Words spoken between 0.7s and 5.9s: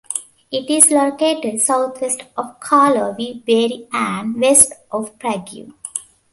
located southwest of Karlovy Vary and west of Prague.